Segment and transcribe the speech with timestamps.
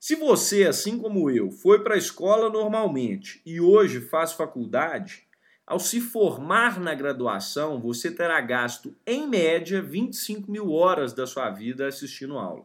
[0.00, 5.24] Se você, assim como eu, foi para a escola normalmente e hoje faz faculdade,
[5.66, 11.50] ao se formar na graduação, você terá gasto, em média, 25 mil horas da sua
[11.50, 12.64] vida assistindo aula.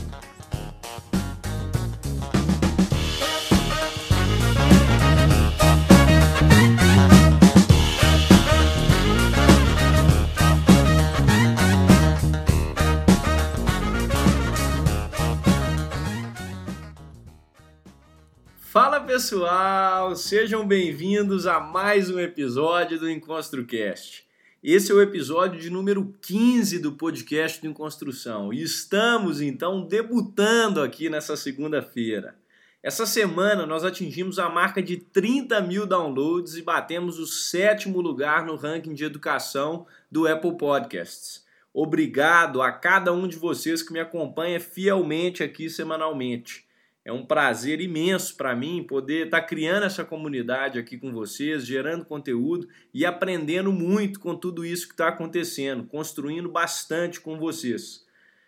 [18.71, 24.25] Fala pessoal, sejam bem-vindos a mais um episódio do EnconstruCast.
[24.63, 30.81] Esse é o episódio de número 15 do podcast do Enconstrução e estamos então debutando
[30.81, 32.33] aqui nessa segunda-feira.
[32.81, 38.45] Essa semana nós atingimos a marca de 30 mil downloads e batemos o sétimo lugar
[38.45, 41.43] no ranking de educação do Apple Podcasts.
[41.73, 46.70] Obrigado a cada um de vocês que me acompanha fielmente aqui semanalmente.
[47.11, 51.65] É um prazer imenso para mim poder estar tá criando essa comunidade aqui com vocês,
[51.65, 58.05] gerando conteúdo e aprendendo muito com tudo isso que está acontecendo, construindo bastante com vocês.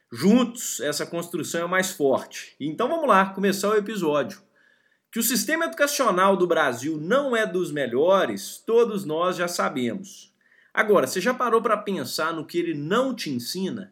[0.10, 2.56] Juntos, essa construção é mais forte.
[2.58, 4.42] Então vamos lá, começar o episódio.
[5.12, 10.34] Que o sistema educacional do Brasil não é dos melhores, todos nós já sabemos.
[10.74, 13.92] Agora, você já parou para pensar no que ele não te ensina?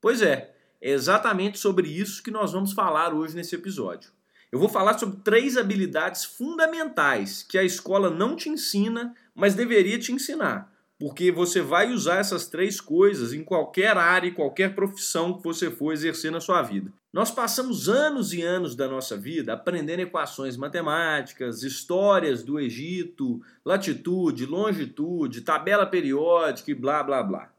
[0.00, 0.49] Pois é,
[0.80, 4.10] é exatamente sobre isso que nós vamos falar hoje nesse episódio.
[4.50, 9.98] Eu vou falar sobre três habilidades fundamentais que a escola não te ensina, mas deveria
[9.98, 15.34] te ensinar, porque você vai usar essas três coisas em qualquer área e qualquer profissão
[15.34, 16.92] que você for exercer na sua vida.
[17.12, 24.46] Nós passamos anos e anos da nossa vida aprendendo equações matemáticas, histórias do Egito, latitude,
[24.46, 27.52] longitude, tabela periódica e blá blá blá.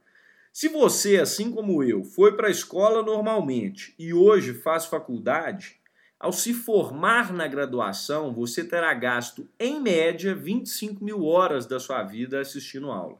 [0.53, 5.79] Se você, assim como eu, foi para a escola normalmente e hoje faz faculdade,
[6.19, 12.03] ao se formar na graduação, você terá gasto, em média, 25 mil horas da sua
[12.03, 13.17] vida assistindo aula.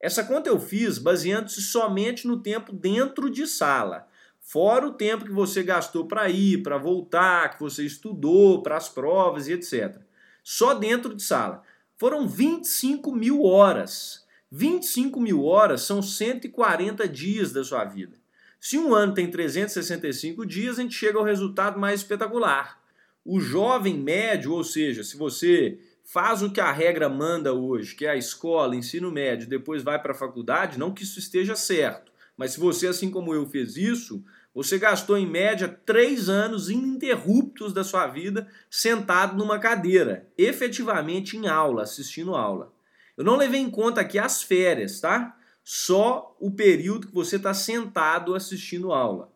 [0.00, 4.08] Essa conta eu fiz baseando-se somente no tempo dentro de sala,
[4.40, 8.88] fora o tempo que você gastou para ir, para voltar, que você estudou, para as
[8.88, 10.00] provas e etc.
[10.42, 11.62] Só dentro de sala.
[11.96, 14.26] Foram 25 mil horas.
[14.50, 18.16] 25 mil horas são 140 dias da sua vida.
[18.60, 22.80] Se um ano tem 365 dias, a gente chega ao resultado mais espetacular.
[23.24, 28.06] O jovem médio, ou seja, se você faz o que a regra manda hoje, que
[28.06, 32.10] é a escola, ensino médio, depois vai para a faculdade, não que isso esteja certo,
[32.36, 37.72] mas se você, assim como eu, fez isso, você gastou em média três anos ininterruptos
[37.72, 42.72] da sua vida sentado numa cadeira, efetivamente em aula, assistindo aula.
[43.18, 45.36] Eu não levei em conta aqui as férias, tá?
[45.64, 49.28] Só o período que você está sentado assistindo aula.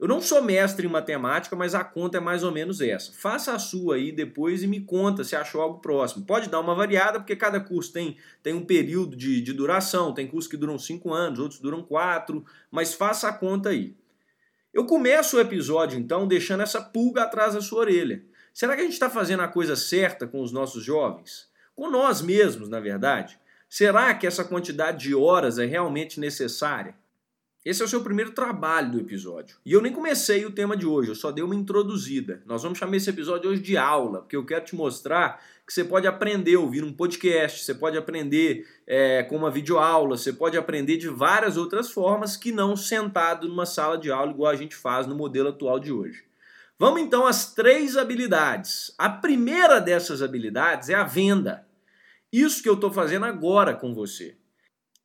[0.00, 3.12] Eu não sou mestre em matemática, mas a conta é mais ou menos essa.
[3.12, 6.24] Faça a sua aí depois e me conta se achou algo próximo.
[6.24, 10.14] Pode dar uma variada, porque cada curso tem, tem um período de, de duração.
[10.14, 13.94] Tem cursos que duram 5 anos, outros duram 4, mas faça a conta aí.
[14.72, 18.24] Eu começo o episódio, então, deixando essa pulga atrás da sua orelha.
[18.54, 21.48] Será que a gente está fazendo a coisa certa com os nossos jovens?
[21.78, 23.38] Com nós mesmos, na verdade.
[23.68, 26.92] Será que essa quantidade de horas é realmente necessária?
[27.64, 29.56] Esse é o seu primeiro trabalho do episódio.
[29.64, 32.42] E eu nem comecei o tema de hoje, eu só dei uma introduzida.
[32.46, 35.84] Nós vamos chamar esse episódio hoje de aula, porque eu quero te mostrar que você
[35.84, 40.96] pode aprender ouvir um podcast, você pode aprender é, com uma videoaula, você pode aprender
[40.96, 45.06] de várias outras formas que não sentado numa sala de aula igual a gente faz
[45.06, 46.24] no modelo atual de hoje.
[46.76, 48.92] Vamos então às três habilidades.
[48.98, 51.67] A primeira dessas habilidades é a venda.
[52.32, 54.36] Isso que eu estou fazendo agora com você.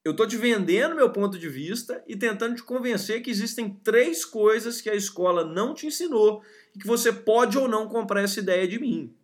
[0.03, 4.25] Eu estou te vendendo meu ponto de vista e tentando te convencer que existem três
[4.25, 6.43] coisas que a escola não te ensinou
[6.75, 9.15] e que você pode ou não comprar essa ideia de mim.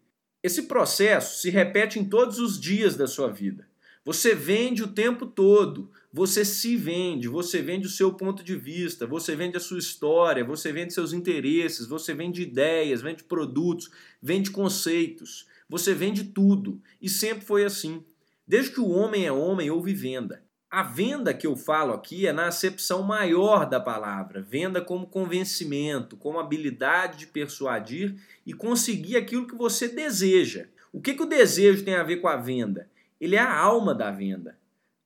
[0.42, 3.68] Esse processo se repete em todos os dias da sua vida.
[4.06, 9.06] Você vende o tempo todo, você se vende, você vende o seu ponto de vista,
[9.06, 13.92] você vende a sua história, você vende seus interesses, você vende ideias, vende produtos,
[14.22, 15.46] vende conceitos.
[15.70, 18.04] Você vende tudo e sempre foi assim.
[18.48, 20.44] Desde que o homem é homem, houve venda.
[20.72, 26.18] A venda que eu falo aqui é na acepção maior da palavra, venda como convencimento,
[26.18, 30.68] como habilidade de persuadir e conseguir aquilo que você deseja.
[30.92, 32.90] O que, que o desejo tem a ver com a venda?
[33.20, 34.58] Ele é a alma da venda.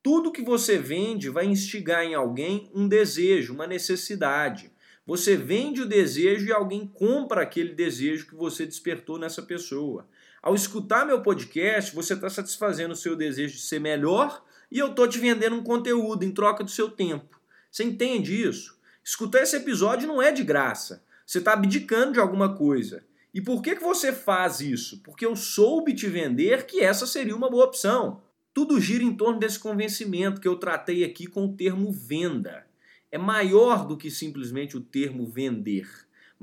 [0.02, 4.70] Tudo que você vende vai instigar em alguém um desejo, uma necessidade.
[5.06, 10.08] Você vende o desejo e alguém compra aquele desejo que você despertou nessa pessoa.
[10.44, 14.88] Ao escutar meu podcast, você está satisfazendo o seu desejo de ser melhor e eu
[14.90, 17.40] estou te vendendo um conteúdo em troca do seu tempo.
[17.72, 18.78] Você entende isso?
[19.02, 21.02] Escutar esse episódio não é de graça.
[21.26, 23.06] Você está abdicando de alguma coisa.
[23.34, 25.02] E por que, que você faz isso?
[25.02, 28.22] Porque eu soube te vender que essa seria uma boa opção.
[28.54, 32.68] Tudo gira em torno desse convencimento que eu tratei aqui com o termo venda.
[33.10, 35.88] É maior do que simplesmente o termo vender.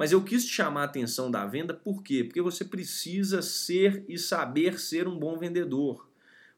[0.00, 2.25] Mas eu quis chamar a atenção da venda por quê?
[2.25, 6.08] Porque você precisa ser e saber ser um bom vendedor.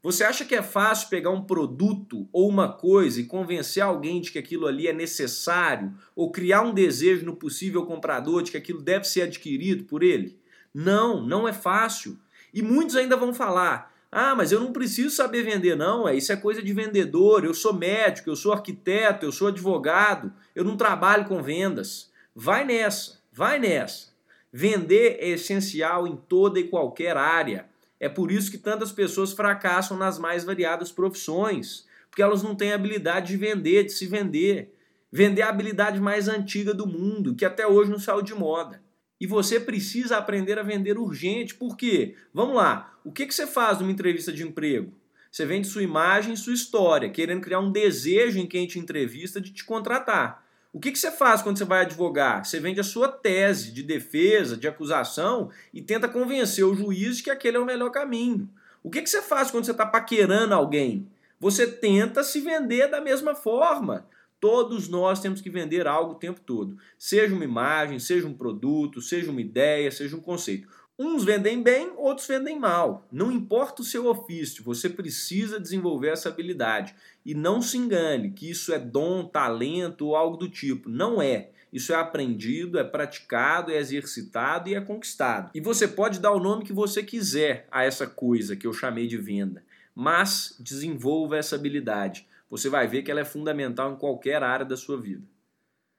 [0.00, 4.30] Você acha que é fácil pegar um produto ou uma coisa e convencer alguém de
[4.30, 8.80] que aquilo ali é necessário ou criar um desejo no possível comprador de que aquilo
[8.80, 10.38] deve ser adquirido por ele?
[10.72, 12.16] Não, não é fácil.
[12.54, 16.06] E muitos ainda vão falar: ah, mas eu não preciso saber vender, não.
[16.06, 17.44] É, isso é coisa de vendedor.
[17.44, 22.08] Eu sou médico, eu sou arquiteto, eu sou advogado, eu não trabalho com vendas.
[22.34, 24.12] Vai nessa, vai nessa.
[24.52, 27.66] Vender é essencial em toda e qualquer área.
[27.98, 32.72] É por isso que tantas pessoas fracassam nas mais variadas profissões, porque elas não têm
[32.72, 34.74] habilidade de vender, de se vender.
[35.10, 38.82] Vender é a habilidade mais antiga do mundo, que até hoje não saiu de moda.
[39.20, 41.54] E você precisa aprender a vender urgente.
[41.54, 42.16] Por quê?
[42.34, 42.98] Vamos lá.
[43.04, 44.92] O que, você faz numa entrevista de emprego?
[45.30, 49.52] Você vende sua imagem, sua história, querendo criar um desejo em quem te entrevista de
[49.52, 50.41] te contratar.
[50.72, 52.46] O que, que você faz quando você vai advogar?
[52.46, 57.30] Você vende a sua tese de defesa, de acusação e tenta convencer o juiz que
[57.30, 58.48] aquele é o melhor caminho.
[58.82, 61.06] O que, que você faz quando você está paquerando alguém?
[61.38, 64.06] Você tenta se vender da mesma forma.
[64.40, 66.76] Todos nós temos que vender algo o tempo todo.
[66.98, 70.66] Seja uma imagem, seja um produto, seja uma ideia, seja um conceito.
[71.04, 73.04] Uns vendem bem, outros vendem mal.
[73.10, 76.94] Não importa o seu ofício, você precisa desenvolver essa habilidade.
[77.26, 80.88] E não se engane que isso é dom, talento ou algo do tipo.
[80.88, 81.48] Não é.
[81.72, 85.50] Isso é aprendido, é praticado, é exercitado e é conquistado.
[85.52, 89.08] E você pode dar o nome que você quiser a essa coisa que eu chamei
[89.08, 92.28] de venda, mas desenvolva essa habilidade.
[92.48, 95.31] Você vai ver que ela é fundamental em qualquer área da sua vida.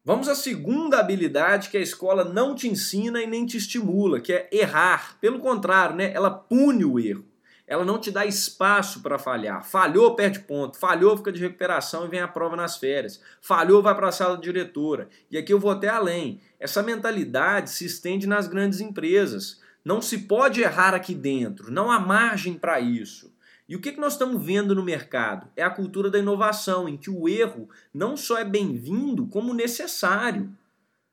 [0.06, 4.34] Vamos à segunda habilidade que a escola não te ensina e nem te estimula, que
[4.34, 5.18] é errar.
[5.22, 6.12] Pelo contrário, né?
[6.14, 7.26] ela pune o erro.
[7.66, 9.64] Ela não te dá espaço para falhar.
[9.64, 10.78] Falhou, perde ponto.
[10.78, 13.22] Falhou, fica de recuperação e vem a prova nas férias.
[13.40, 15.08] Falhou, vai para a sala diretora.
[15.32, 16.42] E aqui eu vou até além.
[16.60, 19.62] Essa mentalidade se estende nas grandes empresas.
[19.86, 21.72] Não se pode errar aqui dentro.
[21.72, 23.33] Não há margem para isso.
[23.68, 25.48] E o que, que nós estamos vendo no mercado?
[25.56, 30.52] É a cultura da inovação, em que o erro não só é bem-vindo, como necessário.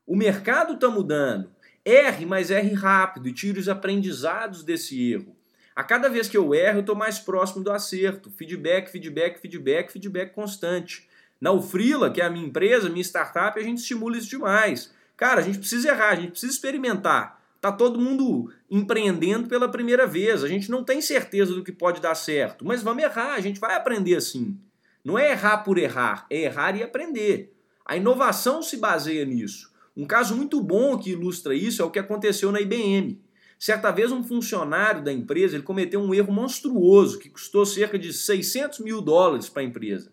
[0.07, 1.51] O mercado está mudando.
[1.85, 5.37] Erre, mas erre rápido e tire os aprendizados desse erro.
[5.75, 8.31] A cada vez que eu erro, eu estou mais próximo do acerto.
[8.31, 11.09] Feedback, feedback, feedback, feedback constante.
[11.41, 14.93] Na Ufrila, que é a minha empresa, minha startup, a gente estimula isso demais.
[15.17, 17.40] Cara, a gente precisa errar, a gente precisa experimentar.
[17.61, 20.43] Tá todo mundo empreendendo pela primeira vez.
[20.43, 23.61] A gente não tem certeza do que pode dar certo, mas vamos errar, a gente
[23.61, 24.59] vai aprender assim.
[25.05, 27.55] Não é errar por errar, é errar e aprender.
[27.85, 29.71] A inovação se baseia nisso.
[29.97, 33.21] Um caso muito bom que ilustra isso é o que aconteceu na IBM.
[33.59, 38.11] Certa vez um funcionário da empresa ele cometeu um erro monstruoso que custou cerca de
[38.11, 40.11] 600 mil dólares para a empresa.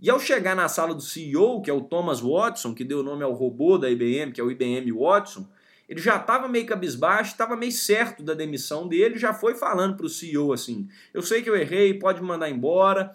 [0.00, 3.04] E ao chegar na sala do CEO, que é o Thomas Watson, que deu o
[3.04, 5.46] nome ao robô da IBM, que é o IBM Watson,
[5.88, 10.06] ele já estava meio cabisbaixo, estava meio certo da demissão dele, já foi falando para
[10.06, 13.14] o CEO assim: Eu sei que eu errei, pode me mandar embora.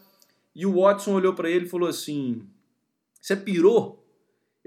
[0.56, 2.46] E o Watson olhou para ele e falou assim:
[3.22, 4.04] Você pirou?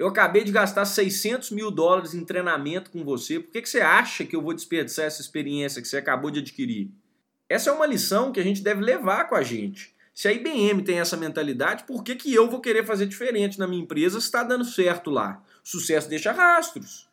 [0.00, 3.82] Eu acabei de gastar 600 mil dólares em treinamento com você, por que, que você
[3.82, 6.90] acha que eu vou desperdiçar essa experiência que você acabou de adquirir?
[7.46, 9.94] Essa é uma lição que a gente deve levar com a gente.
[10.14, 13.66] Se a IBM tem essa mentalidade, por que, que eu vou querer fazer diferente na
[13.66, 15.42] minha empresa se está dando certo lá?
[15.62, 17.09] Sucesso deixa rastros.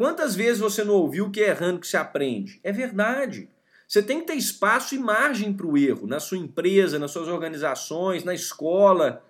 [0.00, 2.58] Quantas vezes você não ouviu que é errando que se aprende?
[2.64, 3.50] É verdade.
[3.86, 7.28] Você tem que ter espaço e margem para o erro na sua empresa, nas suas
[7.28, 9.22] organizações, na escola.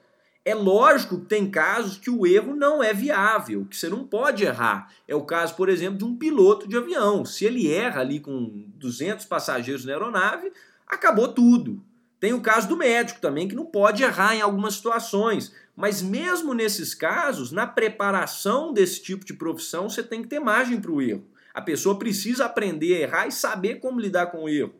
[0.44, 4.44] É lógico que tem casos que o erro não é viável, que você não pode
[4.44, 4.92] errar.
[5.08, 7.24] É o caso, por exemplo, de um piloto de avião.
[7.24, 10.52] Se ele erra ali com 200 passageiros na aeronave,
[10.86, 11.82] acabou tudo.
[12.20, 15.52] Tem o caso do médico também, que não pode errar em algumas situações.
[15.80, 20.78] Mas mesmo nesses casos, na preparação desse tipo de profissão, você tem que ter margem
[20.78, 21.24] para o erro.
[21.54, 24.74] A pessoa precisa aprender a errar e saber como lidar com o erro.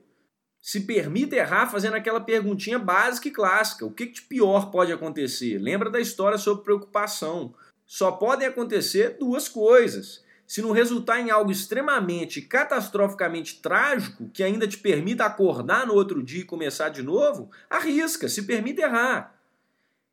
[0.60, 5.56] Se permita errar fazendo aquela perguntinha básica e clássica: o que de pior pode acontecer?
[5.56, 7.54] Lembra da história sobre preocupação.
[7.86, 10.22] Só podem acontecer duas coisas.
[10.46, 16.22] Se não resultar em algo extremamente, catastroficamente trágico, que ainda te permita acordar no outro
[16.22, 19.39] dia e começar de novo, arrisca, se permita errar.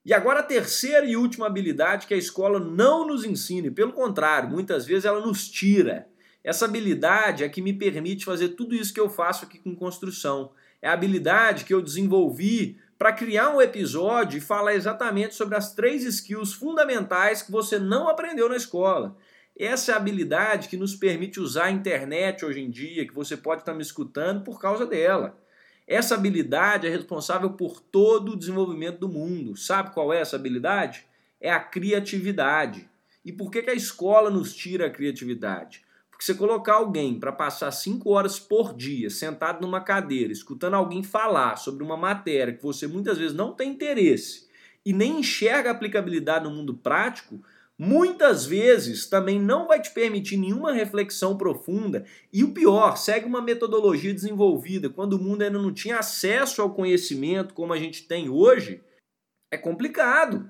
[0.08, 4.50] E agora a terceira e última habilidade que a escola não nos ensina, pelo contrário,
[4.50, 6.08] muitas vezes ela nos tira.
[6.42, 10.54] Essa habilidade é que me permite fazer tudo isso que eu faço aqui com construção.
[10.82, 15.76] É a habilidade que eu desenvolvi para criar um episódio e falar exatamente sobre as
[15.76, 19.14] três skills fundamentais que você não aprendeu na escola.
[19.60, 23.36] Essa é a habilidade que nos permite usar a internet hoje em dia, que você
[23.36, 25.38] pode estar me escutando por causa dela.
[25.88, 29.56] Essa habilidade é responsável por todo o desenvolvimento do mundo.
[29.56, 31.06] Sabe qual é essa habilidade?
[31.39, 32.89] É a criatividade.
[33.24, 35.86] E por que, a escola nos tira a criatividade?
[36.12, 41.03] Porque você colocar alguém para passar cinco horas por dia sentado numa cadeira, escutando alguém
[41.03, 44.48] falar sobre uma matéria que você muitas vezes não tem interesse
[44.86, 47.41] e nem enxerga aplicabilidade no mundo prático,
[47.77, 53.41] muitas vezes também não vai te permitir nenhuma reflexão profunda e o pior, segue uma
[53.41, 58.29] metodologia desenvolvida quando o mundo ainda não tinha acesso ao conhecimento como a gente tem
[58.29, 58.81] hoje,
[59.51, 60.50] é complicado.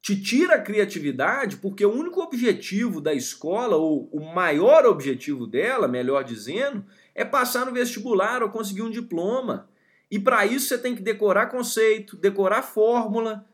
[0.00, 5.88] Te tira a criatividade porque o único objetivo da escola, ou o maior objetivo dela,
[5.88, 6.84] melhor dizendo,
[7.14, 9.66] é passar no vestibular ou conseguir um diploma.
[10.10, 13.46] E para isso você tem que decorar conceito, decorar fórmula,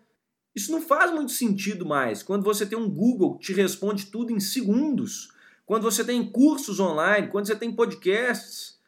[0.61, 2.23] isso não faz muito sentido mais.
[2.23, 5.33] Quando você tem um Google que te responde tudo em segundos,
[5.65, 8.79] quando você tem cursos online, quando você tem podcasts.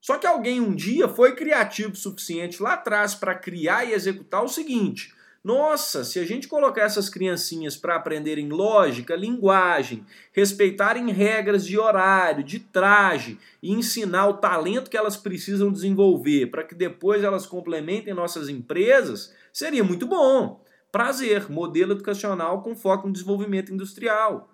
[0.00, 4.42] Só que alguém um dia foi criativo o suficiente lá atrás para criar e executar
[4.42, 5.14] o seguinte:
[5.44, 12.44] nossa, se a gente colocar essas criancinhas para aprenderem lógica, linguagem, respeitarem regras de horário,
[12.44, 18.14] de traje e ensinar o talento que elas precisam desenvolver para que depois elas complementem
[18.14, 20.61] nossas empresas, seria muito bom
[20.92, 24.50] prazer, modelo educacional com foco no desenvolvimento industrial.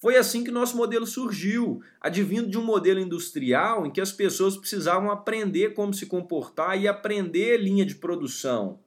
[0.00, 4.56] Foi assim que nosso modelo surgiu, advindo de um modelo industrial em que as pessoas
[4.56, 8.78] precisavam aprender como se comportar e aprender linha de produção.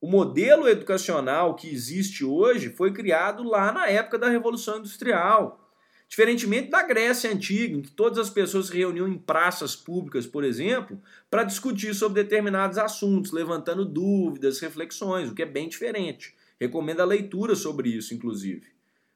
[0.00, 5.67] O modelo educacional que existe hoje foi criado lá na época da Revolução Industrial.
[6.08, 10.42] Diferentemente da Grécia Antiga, em que todas as pessoas se reuniam em praças públicas, por
[10.42, 11.00] exemplo,
[11.30, 16.34] para discutir sobre determinados assuntos, levantando dúvidas, reflexões, o que é bem diferente.
[16.58, 18.66] Recomendo a leitura sobre isso, inclusive.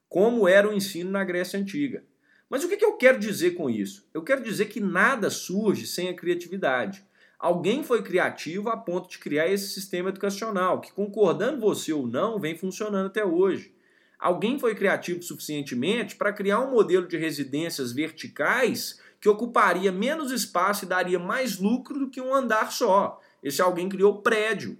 [0.08, 2.04] Como era o ensino na Grécia Antiga.
[2.48, 4.06] Mas o que eu quero dizer com isso?
[4.12, 7.02] Eu quero dizer que nada surge sem a criatividade.
[7.38, 12.38] Alguém foi criativo a ponto de criar esse sistema educacional, que, concordando você ou não,
[12.38, 13.74] vem funcionando até hoje.
[14.22, 20.84] Alguém foi criativo suficientemente para criar um modelo de residências verticais que ocuparia menos espaço
[20.84, 23.20] e daria mais lucro do que um andar só.
[23.42, 24.78] Esse alguém criou prédio.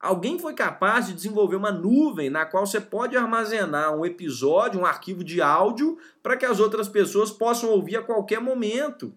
[0.00, 4.86] Alguém foi capaz de desenvolver uma nuvem na qual você pode armazenar um episódio, um
[4.86, 9.12] arquivo de áudio, para que as outras pessoas possam ouvir a qualquer momento.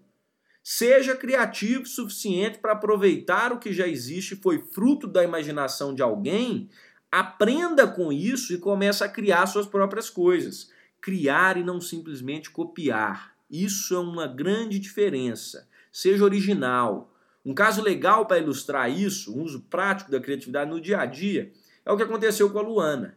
[0.61, 6.01] Seja criativo o suficiente para aproveitar o que já existe foi fruto da imaginação de
[6.01, 6.69] alguém
[7.15, 10.71] Aprenda com isso e comece a criar suas próprias coisas.
[10.99, 13.35] Criar e não simplesmente copiar.
[13.51, 15.69] Isso é uma grande diferença.
[15.91, 17.13] Seja original.
[17.45, 21.51] Um caso legal para ilustrar isso, um uso prático da criatividade no dia a dia,
[21.85, 23.15] é o que aconteceu com a Luana.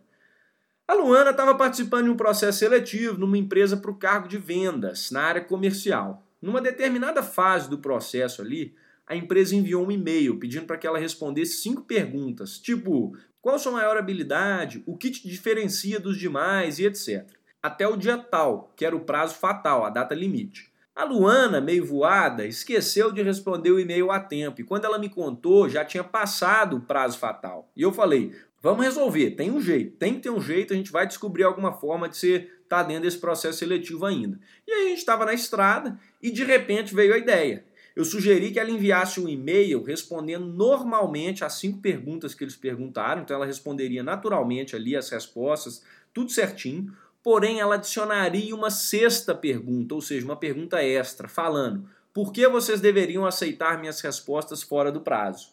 [0.87, 5.11] A Luana estava participando de um processo seletivo numa empresa para o cargo de vendas,
[5.11, 6.23] na área comercial.
[6.43, 8.75] Numa determinada fase do processo ali,
[9.07, 13.71] a empresa enviou um e-mail pedindo para que ela respondesse cinco perguntas, tipo qual sua
[13.71, 14.83] maior habilidade?
[14.87, 17.25] O que te diferencia dos demais e etc.
[17.63, 20.73] Até o dia tal, que era o prazo fatal, a data limite.
[20.93, 25.09] A Luana, meio voada, esqueceu de responder o e-mail a tempo e quando ela me
[25.09, 27.71] contou, já tinha passado o prazo fatal.
[27.77, 30.91] E eu falei: vamos resolver, tem um jeito, tem que ter um jeito, a gente
[30.91, 34.41] vai descobrir alguma forma de você estar tá dentro desse processo seletivo ainda.
[34.67, 37.65] E aí a gente estava na estrada e de repente veio a ideia
[37.97, 43.23] eu sugeri que ela enviasse um e-mail respondendo normalmente as cinco perguntas que eles perguntaram,
[43.23, 49.95] então ela responderia naturalmente ali as respostas, tudo certinho, porém ela adicionaria uma sexta pergunta,
[49.95, 55.01] ou seja, uma pergunta extra, falando por que vocês deveriam aceitar minhas respostas fora do
[55.01, 55.49] prazo.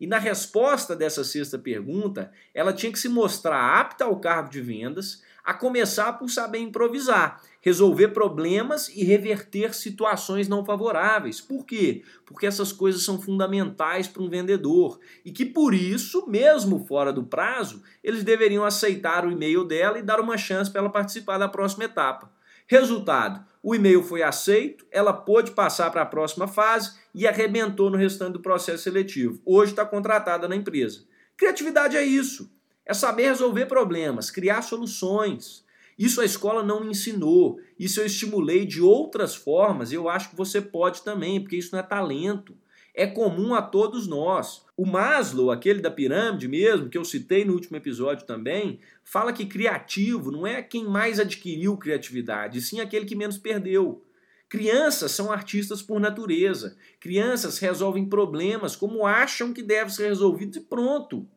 [0.00, 4.60] E na resposta dessa sexta pergunta, ela tinha que se mostrar apta ao cargo de
[4.60, 11.40] vendas, a começar por saber improvisar, resolver problemas e reverter situações não favoráveis.
[11.40, 12.02] Por quê?
[12.24, 17.24] Porque essas coisas são fundamentais para um vendedor e que por isso, mesmo fora do
[17.24, 21.48] prazo, eles deveriam aceitar o e-mail dela e dar uma chance para ela participar da
[21.48, 22.30] próxima etapa.
[22.66, 27.96] Resultado: o e-mail foi aceito, ela pôde passar para a próxima fase e arrebentou no
[27.96, 29.40] restante do processo seletivo.
[29.44, 31.04] Hoje está contratada na empresa.
[31.36, 32.50] Criatividade é isso.
[32.84, 35.64] É saber resolver problemas, criar soluções.
[35.98, 37.58] Isso a escola não me ensinou.
[37.78, 41.80] Isso eu estimulei de outras formas eu acho que você pode também, porque isso não
[41.80, 42.56] é talento.
[42.94, 44.64] É comum a todos nós.
[44.76, 49.46] O Maslow, aquele da pirâmide mesmo, que eu citei no último episódio também, fala que
[49.46, 54.04] criativo não é quem mais adquiriu criatividade, sim aquele que menos perdeu.
[54.48, 56.76] Crianças são artistas por natureza.
[56.98, 61.28] Crianças resolvem problemas como acham que devem ser resolvidos e pronto.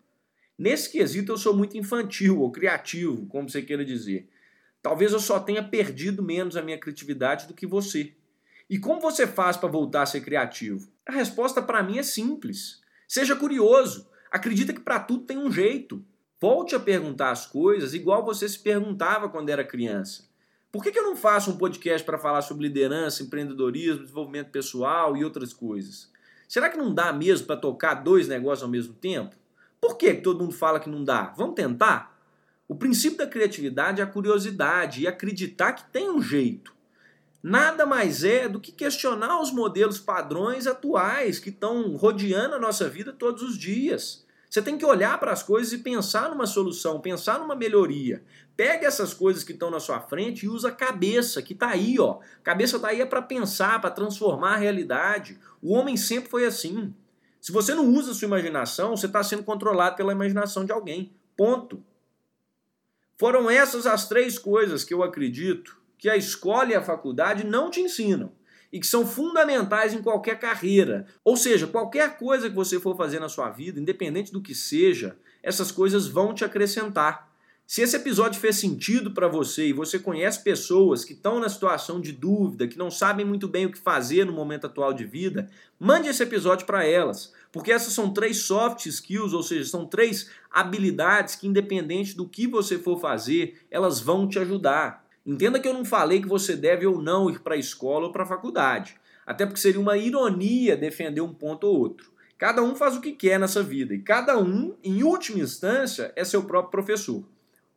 [0.57, 4.29] Nesse quesito eu sou muito infantil ou criativo, como você queira dizer.
[4.81, 8.15] Talvez eu só tenha perdido menos a minha criatividade do que você.
[8.69, 10.89] E como você faz para voltar a ser criativo?
[11.05, 12.81] A resposta para mim é simples.
[13.07, 14.09] Seja curioso.
[14.31, 16.03] Acredita que para tudo tem um jeito.
[16.39, 20.29] Volte a perguntar as coisas igual você se perguntava quando era criança.
[20.71, 25.17] Por que, que eu não faço um podcast para falar sobre liderança, empreendedorismo, desenvolvimento pessoal
[25.17, 26.09] e outras coisas?
[26.47, 29.35] Será que não dá mesmo para tocar dois negócios ao mesmo tempo?
[29.81, 31.33] Por que todo mundo fala que não dá?
[31.37, 32.10] Vamos tentar?
[32.71, 36.73] O princípio da criatividade é a curiosidade e acreditar que tem um jeito.
[37.43, 42.87] Nada mais é do que questionar os modelos padrões atuais que estão rodeando a nossa
[42.87, 44.25] vida todos os dias.
[44.49, 48.23] Você tem que olhar para as coisas e pensar numa solução, pensar numa melhoria.
[48.55, 51.99] Pega essas coisas que estão na sua frente e usa a cabeça, que está aí,
[51.99, 52.19] ó.
[52.39, 55.37] A cabeça está aí é para pensar, para transformar a realidade.
[55.61, 56.95] O homem sempre foi assim.
[57.41, 61.11] Se você não usa a sua imaginação, você está sendo controlado pela imaginação de alguém.
[61.35, 61.83] Ponto.
[63.21, 67.69] Foram essas as três coisas que eu acredito que a escola e a faculdade não
[67.69, 68.31] te ensinam
[68.73, 71.05] e que são fundamentais em qualquer carreira.
[71.23, 75.15] Ou seja, qualquer coisa que você for fazer na sua vida, independente do que seja,
[75.43, 77.30] essas coisas vão te acrescentar.
[77.71, 82.01] Se esse episódio fez sentido para você e você conhece pessoas que estão na situação
[82.01, 85.49] de dúvida, que não sabem muito bem o que fazer no momento atual de vida,
[85.79, 90.29] mande esse episódio para elas, porque essas são três soft skills, ou seja, são três
[90.51, 95.07] habilidades que, independente do que você for fazer, elas vão te ajudar.
[95.25, 98.11] Entenda que eu não falei que você deve ou não ir para a escola ou
[98.11, 102.11] para a faculdade, até porque seria uma ironia defender um ponto ou outro.
[102.37, 106.25] Cada um faz o que quer nessa vida e cada um, em última instância, é
[106.25, 107.23] seu próprio professor.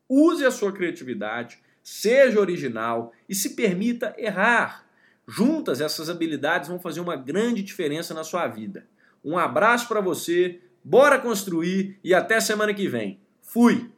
[0.09, 4.87] Use a sua criatividade, seja original e se permita errar.
[5.27, 8.87] Juntas, essas habilidades vão fazer uma grande diferença na sua vida.
[9.25, 13.19] Um abraço para você, bora construir e até semana que vem.
[13.41, 13.94] Fui!